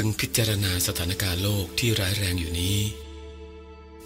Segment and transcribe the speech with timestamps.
[0.00, 2.78] พึงพิจารณาสถานการณ์โลกที่ร้ายแรงอยู่นี้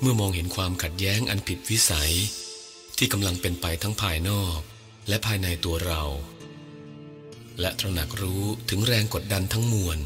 [0.01, 2.13] เมื่อมองเห็นความขัดแย้งอันผิดวิสัย
[2.99, 4.59] ที่กำลังเป็นไปทั้งภายนอก
[5.09, 6.03] และภายในตัวเรา
[7.61, 9.99] และตระหนักรู้ถึงแรงกดดันทั้งมวล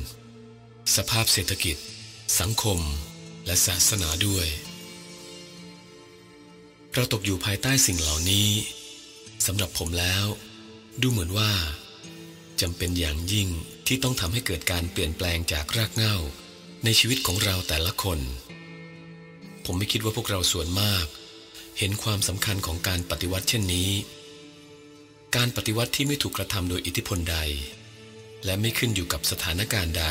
[0.97, 1.77] สภาพเศรษฐกิจ
[2.41, 2.81] สังคม
[3.47, 4.47] และศาสนาด้วย
[6.95, 8.49] เราตกอยู่ภายใต้สิ่งเหล่านี้
[9.47, 10.25] สำหรับผมแล้ว
[11.01, 11.53] ดูเหมือนว่า
[12.61, 13.51] จำเป็นอย่างยิ่ง
[13.95, 16.17] ที่ต้องทำให้เกิดการเปลี่ยนแปลงจากรากเหง้า
[16.85, 18.19] ในชีวิตของเราแต่ละคน
[19.65, 21.07] ผมไม่คิดว่าพวกเราส่วนมาก
[21.79, 23.91] เห็นความสำคัญของการปฏิวัติเช่นนี้
[25.37, 27.39] การปฏิวัติที่ไม่ถูกกระทำโดยอิทธิพลใด
[28.45, 30.07] และไม่ขึ้นอยู่กับสถานการณ์ใด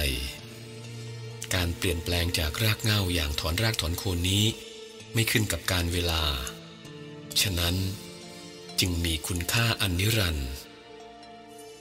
[1.56, 4.46] การเปลี่ยนแปลงจากรากเหง้าอย่างถอนรากถอนโคนนี้
[5.14, 6.24] ไม่ขึ้นกับการเวลา
[7.42, 7.76] ฉะนั้น
[8.80, 10.52] จึงมีคุณค่าอันนิรันดร์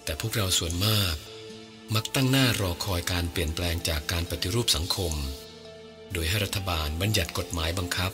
[0.05, 1.17] แต่พวกเราส่วนมาก
[1.95, 5.15] มักตั้งหน้ารอคอยการเปลี่ยนแปลงจากการปฏิรูปสังคม
[6.13, 8.13] โดยให้รัฐบาลบัญญัติกฎหมายบังคับ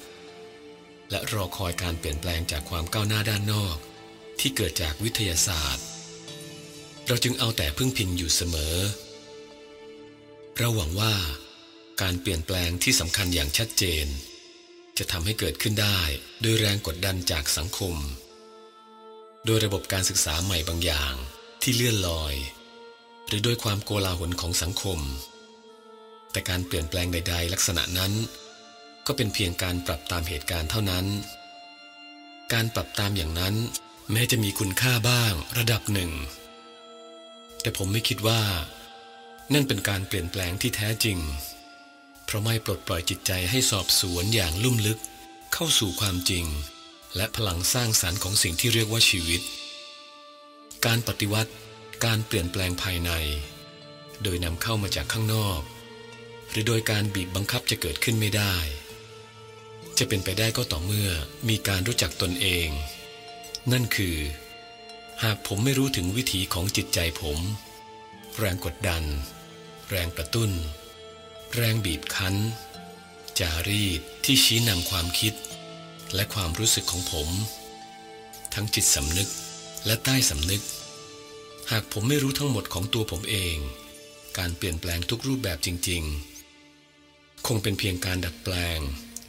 [1.11, 3.77] และรอคอยการเปลี่ยนแปลงจากความก้าวหน้าด้านนอก
[4.41, 5.85] ที่เกิดจากวิทยาศาสตร์
[7.07, 8.77] เราจึงเอาแต่พึ่งพิงอยู่เสมอ
[10.57, 11.15] เราหวังว่า
[12.03, 14.07] การเปลี่ยนแปลงที่สำคัญอย่างชัดเจน
[14.99, 16.01] จะทำให้เกิดขึ้นได้
[16.41, 17.95] โดยแรงกดดันจากสังคม
[19.45, 21.15] โดยระบบการศึกษาใหม่บางอย่าง
[21.63, 22.35] ที่เลื่อนลอย
[23.27, 25.01] หรือด้วยความโกลาหลของสังคม
[26.31, 28.13] แต่การเปลี่ยนแปลงใด ๆ ลักษณะนั้น
[29.07, 31.07] ก็เป็นเพียงการปรับตามเหตุการณ์เท่านั้น
[32.53, 33.55] การปรับตามอย่างนั้น
[34.13, 36.13] แม้จะมีคุณค่าบ้างระดับหนึ่ง
[37.61, 38.43] แต่ผมไม่คิดว่า
[39.53, 41.19] นั่นเป็นการเปลี่ยนแปลงที่แท้จริง
[42.25, 44.99] เพราะไม่ปลดปล่อยจิตใจให้สอบสวนอย่างลุ่มลึก
[45.53, 46.45] เข้าสู่ความจริง
[47.17, 49.41] และพลังสร้างสารรค์ของสิ่งที่เรียกว่าชีวิต
[50.87, 51.53] การปฏิวัติ
[52.05, 53.11] การเปลี่ยนแปลงภายใน
[54.23, 55.61] โดยนำเข้ามาจากข้างนอก
[56.51, 58.55] หรือโดยการบีบบังคับจะเกิดขึ้นไม่ได้
[59.99, 61.11] จะเป็นไปได้ก็ต่อเมื่อ
[61.49, 62.69] มีการรู้จักตนเอง
[63.73, 64.17] นั่นคือ
[65.23, 67.39] หากผมไม่รู้ถึงวิถีของจิตใจผม
[68.39, 69.05] แรงกดดัน
[69.89, 70.51] แรงกระตุ้น
[71.55, 72.35] แรงบีบคั้น
[73.39, 75.35] จารีตที่ชี้นำความคิด
[76.15, 77.29] และความรู้สึกของผม
[78.55, 79.29] ทั้งจิตสำนึก
[79.87, 80.63] และใต้สำนึก
[81.71, 83.57] หากผมไม่รู้ทั้งหมดของตัวผมเอง
[84.39, 86.03] การเปลี่ยนแปลงทุกรูปแบบจริง
[86.75, 88.79] ๆ คงเป็นเพียงการดัดแปลง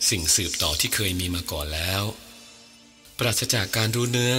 [0.10, 2.04] สิ่งสืบต่อที่เคยมีมาก่อนแล้ว
[3.18, 4.36] ปราศจากการรู้เนื้อ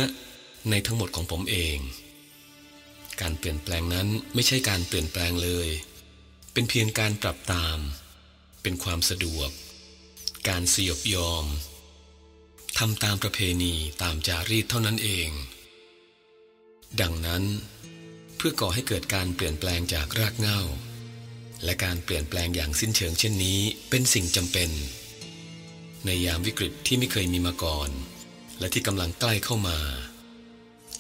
[0.70, 1.78] ในทั้งหมดของผมเอง
[3.20, 5.69] การเปลี่ยนแปลงนั้นไม่ใช่การเปลี่ยนแปลงเลย
[6.53, 7.78] เป็นเพียงการปรับตาม
[8.62, 9.50] เป็นความสะดวก
[10.48, 11.47] การสยบยอม
[12.78, 15.28] ทำตามประเพณีตามจารีตเท่านั้นเอง
[17.00, 17.43] ดังนั้น
[18.37, 20.60] เพื่อก่อให้เกิดการเปลี่ยนแปลงจากรากเหง้า
[21.65, 23.60] และการเปลี่ยนแปลงอย่างสิ้นเชิงเช่นนี้
[23.91, 24.71] เป็นสิ่งจำเป็น
[26.04, 27.91] ในยามวิกฤตที่ไม่เคยมีมาก่อน
[28.59, 29.78] และที่กำลังใกล้เข้ามา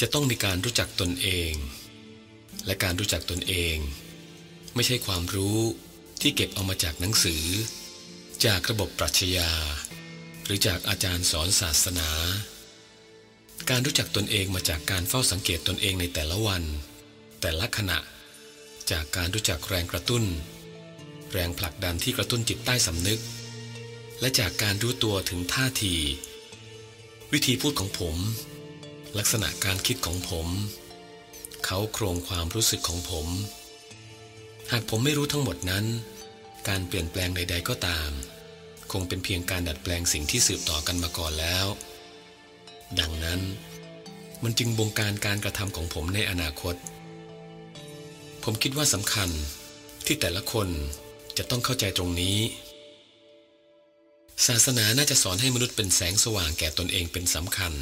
[0.00, 1.52] จะต้องมีการรู้จักตนเอง
[2.66, 3.76] และการรู้จักตนเอง
[4.74, 5.58] ไม่ใช่ความรู้
[6.20, 7.44] ที่เก็บเอามาจากหนังสือ
[8.44, 9.50] จากระบบปรัชญา
[10.44, 12.10] หรือจากอาจารย์สอนศาสนา
[13.70, 16.62] การรู้จักตนเองมาจากการเฝ้าสังเกตตนเองในแต่ละวัน
[17.40, 17.98] แต่ละขณะ
[18.90, 20.24] จากการรู้จักแรงกระตุ้น
[21.32, 23.20] แรงผลักดันที่กระตุ้นจิตใต้สำนึก
[24.20, 25.94] และจากการรู้ตัวถึงท่าที
[27.32, 28.16] วิธีพูดของผม
[29.18, 30.46] ลักษณะการคิดของผม
[31.64, 33.26] เขาโครงความรู้สึกของผม
[34.72, 35.84] หากผมไม่รู้ทั้งหมดนั้น
[36.68, 38.10] การเปลี่ยนแปลงใด ๆก็ตาม
[38.92, 41.66] คงเป็นเพียงการดัดแปลงสิ่งที่สืบต่อกันมาก่อนแล้ว
[43.00, 43.40] ดังนั้น
[44.42, 46.74] มันจึงบงการการกระทำของผมในอนาคต
[48.44, 49.30] ผมคิดว่าสำคัญ
[50.06, 50.68] ที่แต่ละคน
[51.38, 52.38] จะต้องเข้าใจตรงนี้
[54.46, 57.74] ศาสนาน่าจะสอนให้มนุษย์เป็นแสงสว่างแก่ตนเองเป็นสำคัญ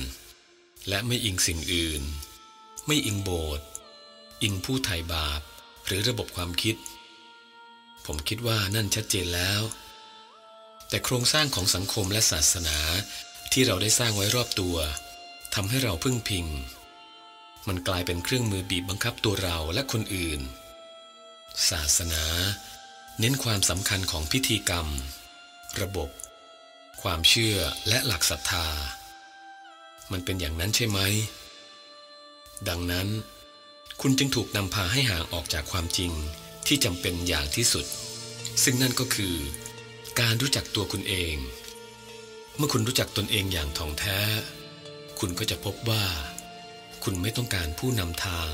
[0.88, 2.02] และไม่อิงสิ่งอื่น
[2.86, 3.66] ไม่อิงโบสถ์
[4.42, 5.40] อิงผู้ไถ่บาป
[5.86, 6.76] หรือระบบความคิด
[8.06, 9.62] ผมคิดว่านั่นชัดเจนแล้ว
[10.88, 12.78] แต่โครงสร้างของสังคมและศาสนา
[13.52, 14.76] ที่เราได้สร้างไว้รอบตัว
[15.54, 16.46] ทำให้เราพึ่งพิง
[17.68, 20.40] มันกลายเป็นเครื่องมือบีบบังคับตัวเราและคนอื่น
[21.70, 22.24] ศาสนา
[23.20, 24.86] เน้นความสำคัญของพิธีกรรม
[25.80, 26.10] ระบบ
[27.02, 27.58] ความเชื่อ
[27.88, 28.66] และหลักศรัทธา
[30.12, 30.98] มันเป็นอย่างนั้นใช่ไหม
[32.68, 33.08] ดังนั้น
[34.00, 36.12] คุณจึงถูกนำพาให้ห่างออกจากความจริง
[36.66, 37.86] ที่จำเป็นอย่างที่สุด
[38.62, 39.34] ซึ่งนั่นก็คือ
[40.20, 41.36] การรู้จักตัวคุณเอง
[42.56, 44.18] เมื่อคุณรู้จักตนเองอย่างท่องแท้
[45.18, 46.04] คุณก็จะพบว่า
[47.04, 48.50] คุณไม่ต้องการผู้นำทาง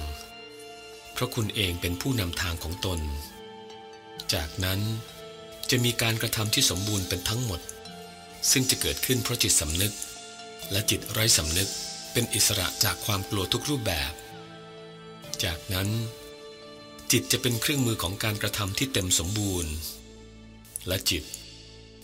[1.13, 3.01] เพราะคุณเองเป็นผู้นำทางของตน
[4.35, 4.81] จากนั้น
[5.71, 7.61] จะมีการกระทำที่สมบูรณ์เป็นทั้งหมด
[8.51, 9.95] ซึ่งจะเกิดขึ้นเพราะจิตสำนึก
[10.73, 11.69] และจิตไร้สำนึก
[12.13, 14.13] เป็นอิสระจากความกลัวทุกรูปแบบ
[15.45, 15.89] จากนั้น
[17.13, 19.73] จิตจะเป็นเครื่องมือของการกระทำที่เต็มสมบูรณ์
[20.89, 21.25] และจิต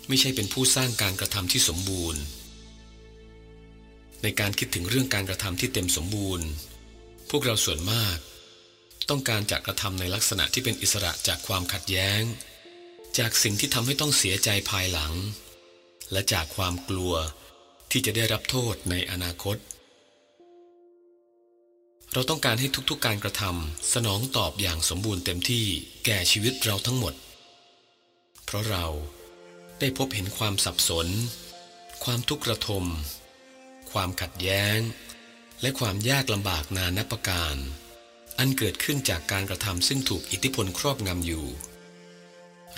[0.09, 2.23] ไม่ใช่เป็นผู้สร้างการกระทำที่สมบูรณ์
[4.23, 6.47] ในการคิดถึงเรื่องการกระทำที่เต็มสมบูรณ์
[7.31, 8.17] พวกเราส่วนมาก
[9.09, 12.23] ต้องการจะกระทำในลักษณะที่เป็นอิสระจากความขัดแย้ง
[13.19, 15.13] จากสิ่งที่ทำให้ต้องเสียใจภายหลัง
[16.13, 17.15] และจากความกลัว
[17.91, 19.57] ที่จะได้รับโทษในอนาคต
[22.13, 25.67] เราต้องการให้ทุกๆการกระทำสนองตอบอย่างสมบูรณ์เต็มที่
[26.05, 27.15] แก่ชีวิตเราทั้งหมด
[28.45, 28.87] เพราะเรา
[29.81, 31.09] ได้พบเห็นความสับสน
[32.05, 32.85] ความทุกข์ระทม
[33.91, 34.79] ความขัดแย้ง
[35.61, 37.57] และความยากลำบากนานับประการ
[38.39, 41.47] อันเกิดขึ้นจากการกระทำซึ่งถูกอิทธิพลครอบงำอยู่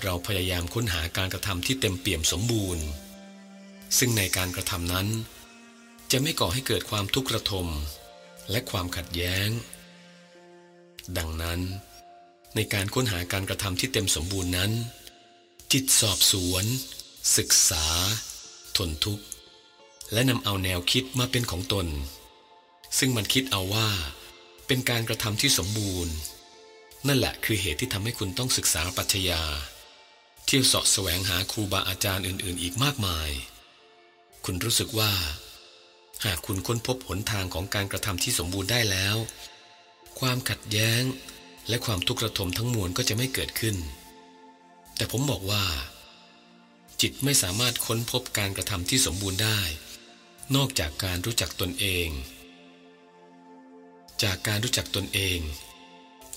[0.01, 2.85] เราพยายามค้นหาการกระทำที่เต็มเปี่ยมสมบูรณ์
[3.97, 5.07] ซึ่งในการกระทำนั้น
[6.11, 7.67] จะไม่ก่อให้เกิดความทุกข์ระทม
[8.51, 9.49] และความขัดแย้ง
[11.17, 11.59] ดังนั้น
[12.55, 14.71] ในการค้นหาการกระทำที่เต็มสมบูรณ์นั้น
[15.75, 16.65] จิตสอบสวน
[17.37, 17.85] ศึกษา
[18.77, 19.25] ทนทุกข์
[20.13, 21.87] และนำเอาแนวคิดมาเป็นของตน
[22.97, 23.89] ซึ่งมันคิดเอาว่า
[24.67, 26.15] เป็นการกระทำที่สมบูรณ์
[27.07, 29.43] นั่นแหละคือเหตุที่ทำให้คุณต้องศึกษาปรัชญา
[30.45, 33.29] เที่ยวสาะแสวงหาครูบาอาจารย์อื่น ๆ อีกมากมาย
[34.45, 35.11] คุณรู้สึกว่า
[36.25, 39.17] หากคุณค้นพบหนทางของการกระทำที่สมบูรณ์ได้แล้ว
[40.19, 41.03] ความขัดแย้ง
[41.69, 43.77] และความทุกข์ระทมทั้งมวลก็จะไม่เกิดขึ้น
[45.01, 45.65] แต่ผมบอกว่า
[47.01, 49.59] จิตไม่สามารถค้นพบการกระทำที่สมบูรณ์ได้
[50.55, 52.07] นอกจากการรู้จักตนเอง
[54.23, 55.39] จากการรู้จักตนเอง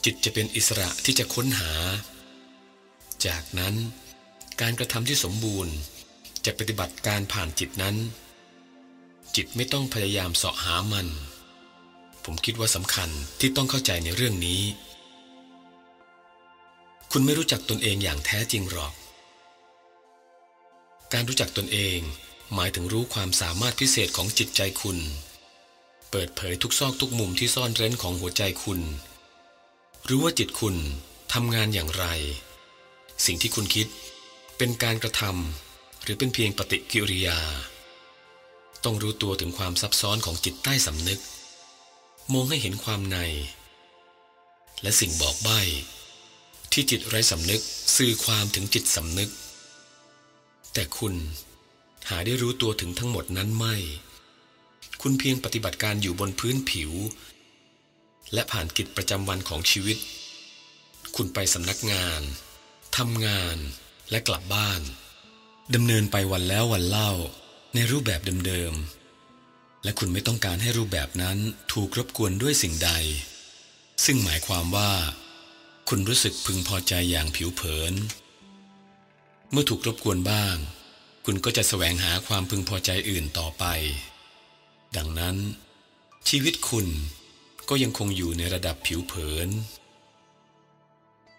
[0.04, 1.72] จิตจะเป็นอิสระที่จะค้นหา
[3.26, 3.74] จากนั้น
[4.60, 5.74] การกระทำที่สมบูรณ์
[6.44, 7.96] จะปฏิบัติการผ่านจิตนั้น
[9.36, 11.08] จิตไม่ต้องพยายามเสาะหามัน
[12.24, 14.62] ผมคิดว่าสำคัญที่ต้องเข้าใจในเรื่องนี้
[17.16, 18.92] คุณไม่รู้จักตนเองอย่างแท้จริงหรอก
[21.12, 21.98] การรู้จักตนเอง
[22.54, 24.98] หมายถึงรู้ความสามารถพิเศษของจิตใจคุณ
[26.10, 28.80] เปิดเผยทุกซอกทุกมุมที่ซ่อนเร้นของหัวใจคุณ
[30.08, 30.76] รู้ว่าจิตคุณ
[31.34, 32.04] ทำงานอย่างไร
[33.24, 33.86] สิ่งที่คุณคิด
[34.58, 37.38] เป็นการกระทำหรือเป็นเพียงปฏิกิริยา
[38.84, 41.20] ต้องรู้ตัวถึงความซับซ้อนของจิตใต้สำนึก
[42.32, 43.16] มองให้เห็นความใน
[44.82, 45.62] และสิ่งบอกใบ้
[46.74, 47.62] ที่จิตไร้สำนึก
[47.96, 49.30] สื่อความถึงจิตสำนึก
[50.72, 51.14] แต่คุณ
[52.08, 53.76] หาได้รู้ตัวถึงทั้งหมดนั้นไม่
[55.02, 56.92] คุณเพียงปฏิบัติการอยู่บนพื้นผิว
[58.32, 59.98] และผ่านกิจประจำวันของชีวิต
[61.16, 62.20] คุณไปสำนักงาน
[62.96, 63.56] ทำงาน
[64.10, 64.80] และกลับบ้าน
[65.74, 67.12] ดำเนินไปวันแล้ววันเล่า
[67.74, 71.38] ในรูปแบบเดิมๆและคุณไม่ต้องการให้รูปแบบนั้น
[71.72, 72.90] ถูกรบกวนด้วยสิ่งใด
[74.04, 74.92] ซึ่งหมายความว่า
[75.96, 77.94] คุณรู้สึกพึงพอใจอย่างผิวเผิน
[79.50, 80.56] เมื่อถูกรบกวนบ้าง
[81.24, 83.64] คุณก็จะแสวงหาความพึงพอใจอื่นต่อไป
[84.96, 85.36] ดังนั้น
[86.28, 86.86] ชีวิตคุณ
[87.68, 89.48] ก็ยังคงอยู่ในระดับผิวเผิน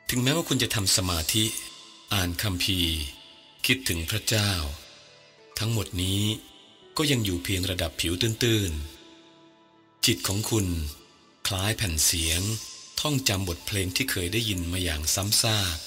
[0.09, 1.43] ถึงแม้ว่าคุณจะทำสมาธิ
[2.13, 2.79] อ่านคำพี
[3.65, 4.51] คิดถึงพระเจ้า
[5.59, 6.21] ทั้งหมดนี้
[6.97, 10.67] ก็ยังอยู่เพียงระดับผิวตื้นๆ จิตของคุณ
[11.47, 12.43] คล้ายแผ่นเสียง
[12.99, 15.77] ท่องจำบทเพลงที่เคยได้ยินมาอย่างซ้ำซาก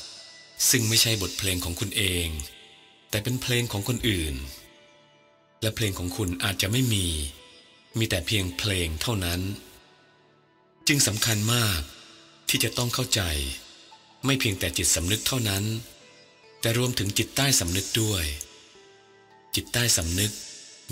[0.71, 2.27] ซึ่งไม่ใช่บทเพลงของคุณเอง
[3.11, 4.35] แต่เป็นเพลงของคนอื่น
[5.63, 7.07] และเพลงของคุณอาจจะไม่มี
[7.99, 9.41] มีแต่เพียงเพลงเท่านั้น
[10.89, 11.81] จึงสำคัญมาก
[12.49, 13.23] ที่จะต้องเข้าใจ
[14.25, 15.65] ไม่เพียงแต่จิตสำนึกเท่านั้น
[16.61, 18.25] แต่รวมถึงจิตใต้สำนึกด้วย
[19.55, 20.33] จิตใต้สำนึก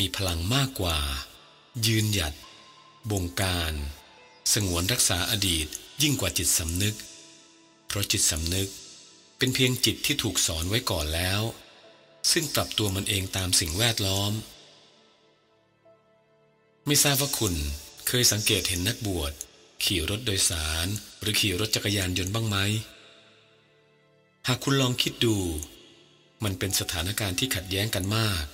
[0.01, 0.99] มีพลังมากกว่า
[1.87, 2.35] ยืนหยัด
[3.11, 3.73] บงการ
[4.53, 5.67] สงวนรักษาอดีต
[6.03, 6.97] ยิ่งกว่าจิตสำนึก
[7.87, 8.69] เพราะจิตสำนึก
[9.39, 11.41] เป็นเพียงจิตที่ถูกสอนไว้ก่อนแล้ว
[12.33, 14.33] ซึ่งปรับตัวมันเองตามสิ่งแวดล้อม
[16.87, 17.55] ไม่ทราบว่าคุณ
[18.09, 19.33] เคยสังเกตเห็นนักบวช
[19.85, 20.87] ขี่รถโดยสาร
[21.21, 22.57] หรือขี่รถจักรยานยนต์บ้างไหม
[24.49, 25.37] หากคุณลองคิดดู
[26.45, 28.45] มันเป็นสถานการณ์ที่ขัดแย้งกันมาก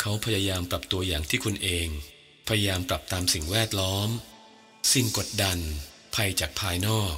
[0.00, 1.88] เขาพยายามปรับตัวอย่างที่คุณเอง
[2.48, 4.08] พยายามปรับตามสิ่งแวดล้อม
[4.92, 5.58] สิ่งกดดัน
[6.14, 7.14] ภัยจากภายนอก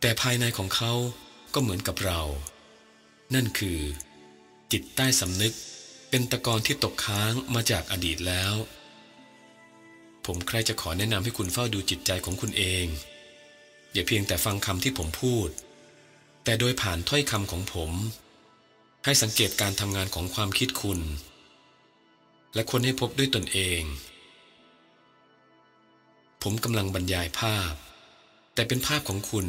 [0.00, 0.92] แต่ภายในของเขา
[1.54, 2.20] ก็เหมือนกับเรา
[3.34, 3.80] นั่นคือ
[4.72, 5.54] จิตใต้สำนึก
[6.10, 8.54] เป็นตะกอนที่ตกค้างมาจากอดีตแล้ว
[10.26, 12.86] ผมใครจะขอแนะนำให้คุณเฝ้าดูจิตใจของคุณเอง
[13.92, 15.48] อย่าเพียงแต่ฟังคำที่ผมพูด
[16.44, 17.90] แต่โดยผ่านถ้อยคำของผม
[19.04, 21.00] ให้สังเกตการทำงานของความคิดคุณ
[22.54, 23.80] และค้นให้พบด้วยตนเอง
[26.48, 27.74] ผมกำลังบรรยายภาพ
[28.54, 29.46] แต่เป็นภาพของคุณ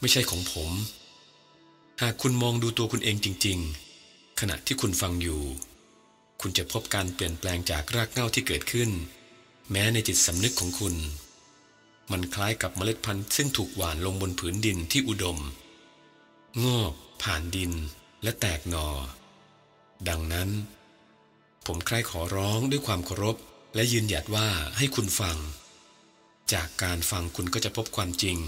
[0.00, 0.70] ไม่ใช่ของผม
[2.02, 3.58] หากคุณมองดูตัวคุณเองจริง
[3.98, 5.42] ๆ ขณะที่คุณฟังอยู่
[6.40, 8.90] คุณจะพบการเปลี่ยนแปลงจากรากเหง้าที่เกิดขึ้น
[9.70, 10.94] แม้ในจิตสำนึกของคุณ
[12.10, 15.38] มันคล้ายกับเมล็ดพันธุ์ซึ่งถูกหว่านลงบนผืนดินที่อุดม
[16.64, 16.92] งอก
[17.22, 17.72] ผ่านดิน
[18.22, 18.88] และแตกหนอ
[20.08, 20.50] ดังนั้น
[21.66, 23.36] ผมใคร่ขอร้องด้วยความเคารพ
[23.74, 25.38] และยืนหยัดว่าให้คุณฟัง
[26.54, 28.38] จากการฟังคุณก็จะพบความจริง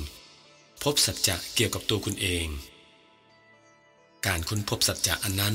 [0.83, 2.47] พบสัจจะเกี่ยวกับตัวคุณเอง
[4.27, 5.55] การคุณพบสัจจะอันนั้น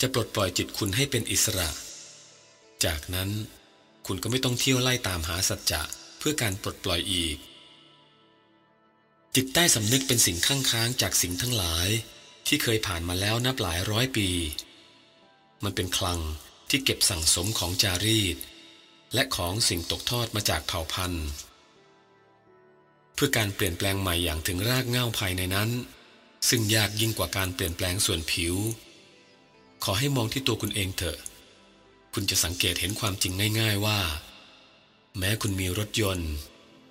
[0.00, 1.68] จะปลดปล่อยจิตคุณให้เป็นอิสระ
[2.84, 3.30] จากนั้น
[4.06, 5.82] คุณก็ไม่ต้องเที่ยวไล่ตามหาสัจจะ
[6.18, 7.36] เพื่อการปลดปล่อยอีก
[9.34, 11.88] จิตใต้สำนึกเป็นสิ่งข้างค้างจากสิ่งทั้งหลาย
[12.46, 14.28] ที่เคยผ่านมาแล้วนับหลายร้อยปี
[15.64, 16.20] มันเป็นคลัง
[16.70, 18.36] ที่เก็บสั่งสมของจารีต
[19.14, 21.26] และของสิ่งตกทอดมาจากเผ่าพันธุ์
[23.16, 25.70] เพื่อการเปลี่ยนแปลงใหม่อย่างถึงรากเหง้าภายในนั้น
[26.48, 28.54] ซึ่งยากยิ่งกว่าการเปลี่ยนแปลงส่วนผิว
[29.84, 31.18] ขอให้มองที่ตัวคุณเองเถอะ
[32.14, 34.00] คุณจะสังเกตเห็นความจริงง่าย ๆว่า
[35.18, 36.32] แม้คุณมีรถยนต์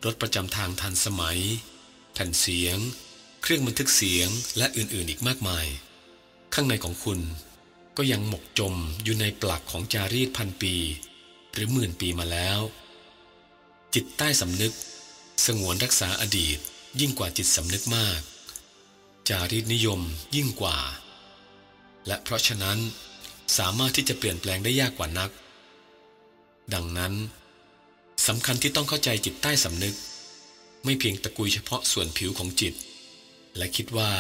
[0.06, 1.40] รถประจำทางทันสมัย
[2.14, 2.78] แผ่นเสียง
[3.42, 5.68] เครื่องบันทึกเสียงและอื่นๆอีกมากมาย
[6.54, 7.20] ข้างในของคุณ
[7.98, 10.76] ก็ยังหมกจมอยู่ในปลักของจารีตพันปี
[11.54, 12.60] หรือหมื่นปีมาแล้ว
[13.94, 14.74] จิตใต้สำนึก
[15.44, 16.58] สงวนรักษาอดีต
[17.00, 18.22] ยิ่งกว่าจิตสำนึกมาก
[19.30, 20.02] จารีตนิยม
[20.36, 20.78] ยิ่งกว่า
[22.08, 22.80] และเพราะฉะนั้น
[23.58, 25.32] สามารถที่จะเปลี่ยนแปลงได้ยากกว่านัก
[26.74, 27.14] ดังนั้น
[28.28, 29.96] สำคัญที่ต้องเข้าใจจิตใต้สำนึก
[30.84, 32.74] ไม่เพียงตะกุยเฉพาะส่วนผิวของจิต
[33.58, 34.12] และคิดว่า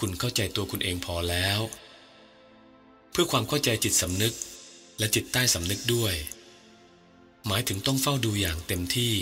[0.00, 1.60] คุณเข้าใจตัวคุณเองพอแล้ว
[3.10, 4.34] เพื่อความเข้าใจจิตสำนึก
[4.98, 6.14] และจิตใต้สำนึกด้วย
[7.46, 9.14] หมายถึงต้องเฝ้าดูอย่างเต็มที่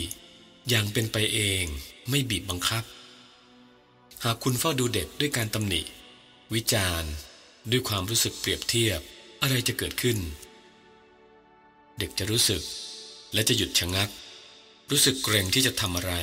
[0.69, 1.65] อย่างเป็นไปเอง
[2.11, 2.85] ไม่บีบบังคับ
[4.25, 5.81] หากคุณเฝ้าดูเด็กด้วยการตำหนิ
[6.55, 7.11] วิจารณ์
[7.71, 9.01] ด้วยความรู้สึกเปรียบเทียบ
[9.43, 10.19] อะไรจะเกิดขึ้น
[11.99, 12.63] เด็กจะรู้สึก
[13.35, 14.09] และจะหยุดชะงัก
[14.91, 16.15] รู้สึกเกรงที่จะทำอะไร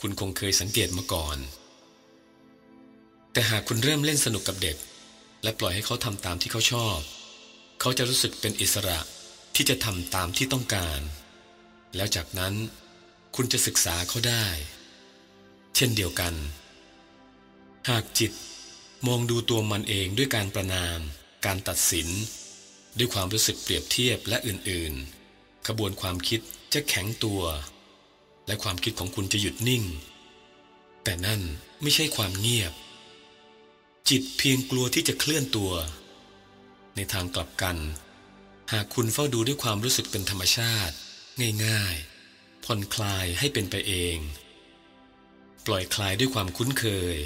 [0.00, 1.38] คุณคงเคยสังเกตมาก่อน
[3.32, 4.76] แต่หากคุณเริ่มเล่นสนุกกับเด็ก
[5.42, 6.98] และปล่อยให้เขาทำตามที่เขาชอบ
[7.80, 8.98] เขาจะรู้สึกเป็นอิสระ
[9.54, 11.00] ที่จะทำตามที่ต้องการ
[11.96, 12.54] แล้วจากนั้น
[13.36, 14.46] คุณจะศึกษาเขาได้
[15.76, 16.34] เช่นเดียวกัน
[17.88, 18.32] หากจิต
[19.06, 20.98] มองดูตัวมันเองด้วยการประนาม
[21.46, 22.08] การตัดสิน
[22.98, 26.40] ด้วยความรู้สึกเปรียบเทียบและอื่นๆ ขบวนความคิด
[26.72, 27.42] จะแข็งตัว
[28.46, 29.84] และความคิดของคุณจะหยุดนิ่ง
[31.04, 31.40] แต่นั่น
[31.82, 32.72] ไม่ใช่ความเงียบ
[34.10, 35.72] จิตเพียงกลัวที่จะเคลื่อนตัว
[36.96, 37.76] ในทางกลับกัน
[38.72, 40.94] หากคุณเฝ้าดูด้วยความรู้สึกเป็นธรรมชาติ
[41.64, 42.11] ง่ายๆ
[42.64, 44.16] ผ่อนคลายให้เป็นไปเอง
[45.66, 47.16] ปล่อยคลายด้วยความคุ้นเคย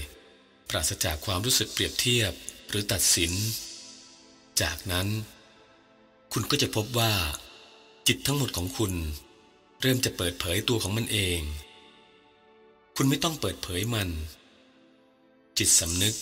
[0.69, 2.33] ปราศจากความรู้สึกเปรียบเทียบ
[2.69, 3.33] หรือตัดสิน
[4.61, 5.09] จากนั้น
[6.33, 7.13] คุณก็จะพบว่า
[8.07, 8.93] จิตทั้งหมดของคุณ
[9.81, 11.41] เริ่มจะเปิดเผยตัวของมันเอง
[12.97, 14.09] คุณไม่ต้องเปิดเผยมัน
[15.59, 16.15] จิตสำนึก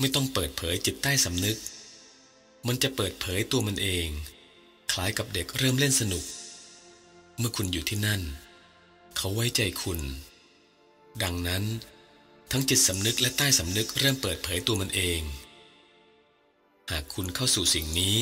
[0.00, 1.58] ไม่ต้องเปิดเผยจิตใต้สำนึก
[2.66, 4.06] มันจะเปิดเผยตัวมันเอง
[4.92, 6.24] คล้ายกับเด็กเริ่มเล่นสนุก
[7.38, 8.22] เมื่อคุณอยู่ที่นั่น
[9.16, 10.00] เขาไว้ใจคุณ
[11.22, 11.64] ดังนั้น
[12.50, 15.20] ทั้งจิตสำนึกและใต้สำนึกเริ่มเปิดเผยตัวมันเอง
[16.90, 18.16] หากคุณเข้าสู่สิ่งนี้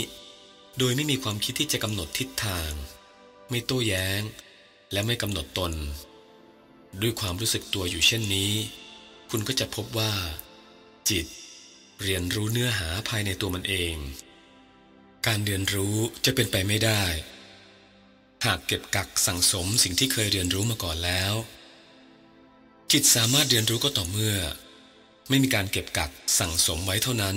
[0.78, 2.71] โดยไม่มีความคิดที่จะกำหนดทิศทาง
[3.50, 4.23] ไม่โต้แย้ง
[4.92, 5.73] และไม่กำหนดตน
[7.00, 8.52] ด้วยความรู้สึกตัวอยู่เช่นนี้
[9.30, 10.12] คุณก็จะพบว่า
[11.11, 11.26] จิต
[12.02, 13.94] เรียนรู้เนื้อหาภายในตัวมันเอง
[15.26, 17.02] การเรียนรู้จะเป็นไปไม่ได้
[18.44, 21.34] หากเก็บกักสั่งสมสิ่งที่เคยเรียนรู้มาก่อนแล้ว
[22.92, 24.36] จิตสามารถเรียนรู้ก็ต่อเมื่อ
[25.28, 27.36] ไม่มีการเก็บกักสั่งสมไว้เท่านั้น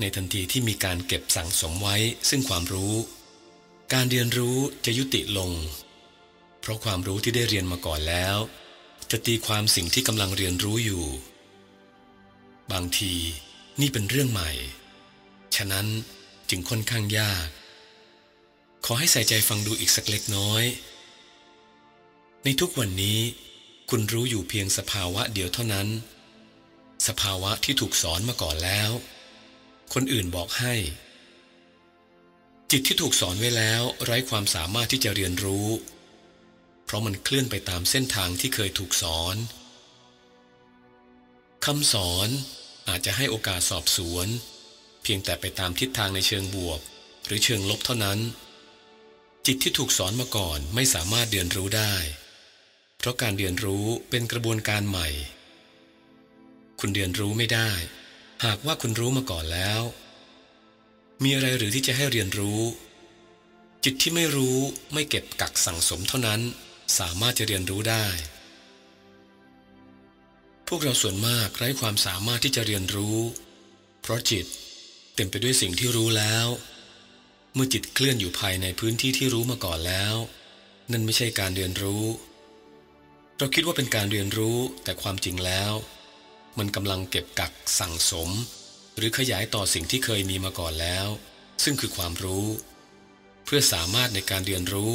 [0.00, 1.96] ในทันทีที่มีการเก็บสั่งสมไว้
[2.28, 2.94] ซึ่งความรู้
[3.92, 5.50] การเรียนรู้จะยุติลง
[6.60, 8.36] เพราะความรู้ที่ได้เรียนมาก่อนแล้ว
[9.10, 11.04] จะตีความสิ่งที่กำลังเรียนรู้อยู่
[12.72, 13.14] บางที
[13.80, 14.50] นี่เป็นเรื่องใหม่
[15.56, 15.86] ฉะนั้น
[16.50, 17.46] จึงค่อนข้างยาก
[18.84, 20.64] ขอให้ใส่ใจฟังดูอีกสักเล็กน้อย
[22.44, 23.20] ในทุกวันนี้
[23.90, 25.88] คุณรู้อยู่เพียงสภาวะเดียวเท่านั้น
[27.08, 28.90] สภาวะที่ถูกสอนมาก่อนแล้ว
[29.94, 30.74] คนอื่นบอกให้
[32.70, 35.68] จิตที่ถูกสอนไว้แล้วไร้ความสามารถที่จะเรียนรู้
[36.84, 39.36] เพราะมันเคลื่อนไปตามเส้นทางที่เคยถูกสอน
[41.64, 42.28] คำสอน
[42.88, 44.26] อาจจะให้โอกาสสอบสวน
[45.02, 46.80] เพียงแต่ไปตามทิศทางในเชิงบวก
[47.26, 48.18] หรือเชิงลบเท่านั้น
[49.46, 51.94] จิตที่ถูกสอนมาก่อนไม่สามารถเรียนรู้ได้
[52.98, 55.08] เพราะการเรียนรู้เป็นกระบวนการใหม่
[56.80, 57.70] คุณเรียนรู้ไม่ได้
[58.44, 59.82] หากว่าคุณรู้มาก่อนแล้ว
[61.22, 62.60] มีอะไรหรือที่จะให้เรียนรู้
[63.84, 64.58] จิตที่ไม่รู้
[64.92, 66.40] ไม่เก็บกักสั่งสมเท่านั้น
[66.98, 68.06] สามารถจะเรียนรู้ได้
[70.68, 73.18] พวกเราส่วนมากไร้ความสามารถที่จะเรียนรู้
[74.02, 74.46] เพราะจิต
[75.14, 76.46] เต็มไปด้วยสิ่งที่รู้แล้ว
[77.54, 80.14] เมื่อจิตเคลื่อนอยู่ภายในพื้นที่ที่รู้มาก่อนแล้ว
[80.90, 82.04] นั่นไม่ใช่การเรียนรู้
[83.38, 85.72] เราคิดว่าเป็นการเรียนรู้แต่ความจริงแล้ว
[86.58, 88.30] มันกำลังเก็บกักสั่งสม
[88.96, 91.08] หรือขยายต่อสิ่งที่เคยมีมาก่อนแล้ว
[91.64, 92.46] ซึ่งคือความรู้
[93.44, 94.94] เพื่อสามารถในการเรียนรู้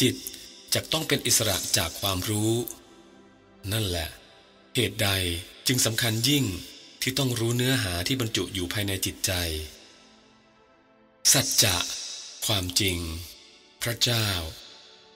[0.00, 0.14] จิต
[0.74, 2.52] จะต้องเป็นอิสระจากความรู้
[3.72, 4.08] นั่นแหละ
[4.74, 5.08] เหตุใด
[5.66, 6.44] จึงสำคัญยิ่ง
[7.02, 9.32] ที่ต้องรู้เนื้อหาที่บรรจุอยู่ภายในจิตใจ
[11.32, 11.76] สัจจะ
[12.46, 12.98] ความจริง
[13.82, 14.28] พระเจ้า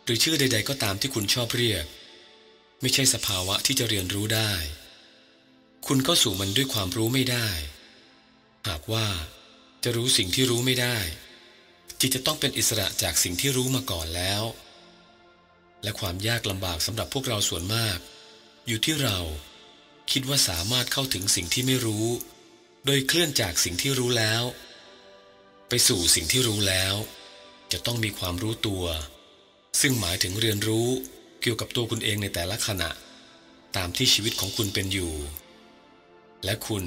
[0.05, 1.85] หรือชื่อใด ๆ ก็ตามที่คุณชอบเรียก
[2.81, 4.53] ไม่ใช่สภาวะที่จะเรียนรู้ได้
[5.87, 7.49] คุณก็สู่มันด้วยความรู้ไม่ได้
[8.69, 9.07] หากว่า
[9.85, 10.97] จะรู้สิ่งที่รู้ไม่ได้
[12.01, 14.43] จิตจะต้องเป็นอิสระจากสิ่งที่รู้มาก่อนแล้ว
[15.83, 17.99] และความยากลำบากสำหรับพวกเราส่วนมาก
[18.67, 19.19] อยู่ที่เรา
[20.13, 22.07] คิดว่าสามารถเข้าถึงสิ่งที่ไม่รู้
[22.87, 24.43] โดยเคลื่อนจากสิ่งที่รู้แล้ว
[25.73, 26.95] ไปสู่สิ่งที่รู้แล้ว
[27.73, 28.85] จะต้องมีความรู้ตัว
[29.81, 30.89] ซึ่งหมายถึงเรียนรู้
[31.43, 32.91] เกี่ยวกับตัวคุณเองในแต่ละขณะ
[33.77, 35.13] ตามที่ชีวิตของคุณเป็นอยู่
[36.45, 36.85] และคุณ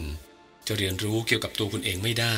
[0.68, 2.38] จะเรียนรู้เกี่ยวกับตัวคุณเองไม่ได้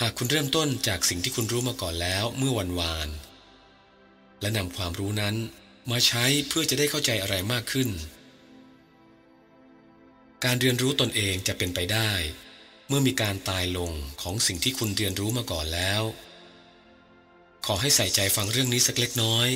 [0.00, 3.08] หากคุณเริ่มต้นจากสิ่งที่คุณรู้มาก่อนแล้วเมื่อวันวาน
[4.40, 5.36] และนำความรู้นั้น
[5.90, 7.88] มาใช้เพื่อจะได้เข้าใจอะไรมากขึ้น
[10.44, 12.10] การเรียนรู้ตนเองจะเป็นไปได้
[12.88, 16.02] เมื่อมีการตายลงของสิ่งที่คุณเรียนรู้มาก่อนแล้ว
[17.66, 19.48] ขอให้ใส่ใจฟังเรื่องนี้สักเล็กน้อย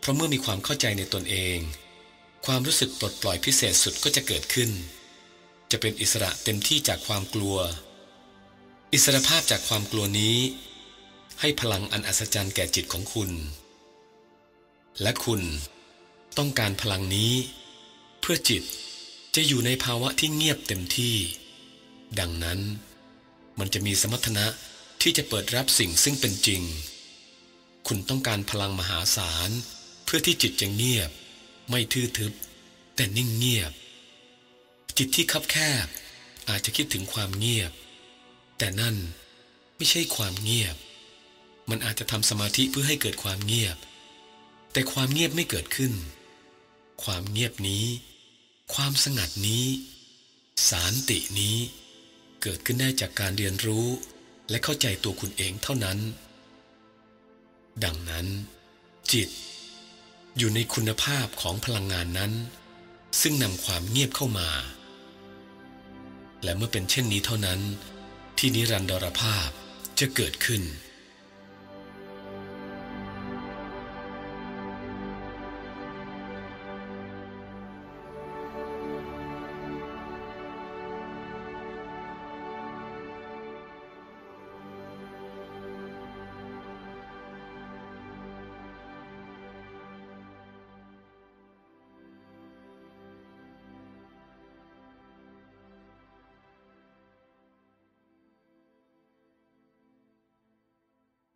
[0.00, 1.58] เพราะเมื่อมีความเข้าใจในตนเอง
[2.46, 4.70] ความรู้สึกปลดปล่อยพิเศษสุดก็จะเกิดขึ้น
[5.70, 7.56] จะเป็นอิสระเต็มที่จากความกลัว
[8.92, 10.36] อิสระภาพจากความกลัวนี้
[11.40, 13.30] ให้พลังอันอัศจรรย์แก่จิตของคุณ
[15.02, 15.42] และคุณ
[16.38, 17.32] ต้องการพลังนี้
[18.20, 18.62] เพื่อจิต
[19.34, 21.16] จะอยู่ในภาวะที่เงียบเต็มที่
[22.18, 22.60] ดังนั้น
[23.58, 24.46] มันจะมีสมรรถนะ
[25.02, 26.62] ที่จะเปิดรับสิ่งซึ่งเป็นจริง
[27.86, 29.50] คุณต้องการพลังมหาศาล
[30.04, 31.10] เพื่อที่จิตจะเงียบ
[31.70, 32.32] ไม่ทื่อทึบ
[32.96, 33.72] แต่นิ่งเงียบ
[34.96, 35.86] จิตที่คับแคบ
[36.48, 37.72] อาจจะคิดถึงความเงียบ
[38.58, 38.96] แต่นั่น
[39.76, 40.76] ไม่ใช่ความเงียบ
[41.70, 43.76] มันอาจจะทำสมาธิเพื่อให้เกิดความเงียบ
[44.72, 45.92] แต่ความเงียบไม่เกิดขึ้น
[47.04, 47.84] ความเงียบนี้
[48.74, 49.66] ความสงัดนี้
[50.68, 51.56] สารตินี้
[52.42, 53.86] เกิดขึ้นได้จากการเรียนรู้
[54.50, 55.98] และเข้าใจตัวคุณเองเท่านั้น
[57.84, 58.26] ดังนั้น
[59.12, 59.28] จิต
[60.36, 62.32] อยู่ในคุณภาพของพลังงานนั้น
[63.20, 64.50] ซึ่งนำความเงียบเข้ามา
[66.42, 67.60] และเมื่อเป็นเช่นนี้เท่านั้น
[68.38, 69.48] ที่นิรันดรภาพ
[69.98, 70.62] จะเกิดขึ้น